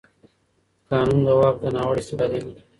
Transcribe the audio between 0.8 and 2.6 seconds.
قانون د واک د ناوړه استفادې مخه